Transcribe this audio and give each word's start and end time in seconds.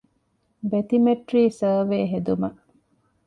ބެތިމެޓްރީ 0.69 1.41
ސަރވޭ 1.59 1.99
ހެދުމަށް 2.11 2.59